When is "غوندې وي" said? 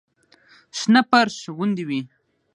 1.55-2.01